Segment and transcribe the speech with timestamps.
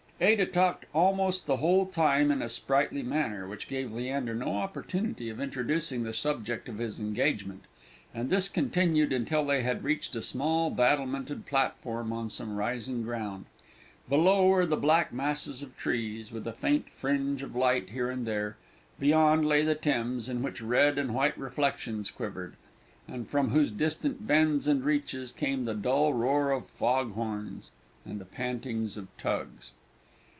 [0.23, 5.29] Ada talked almost the whole time in a sprightly manner, which gave Leander no opportunity
[5.29, 7.63] of introducing the subject of his engagement,
[8.13, 13.47] and this continued until they had reached a small battlemented platform on some rising ground;
[14.07, 18.27] below were the black masses of trees, with a faint fringe of light here and
[18.27, 18.57] there;
[18.99, 22.53] beyond lay the Thames, in which red and white reflections quivered,
[23.07, 27.71] and from whose distant bends and reaches came the dull roar of fog horns
[28.05, 29.71] and the pantings of tugs.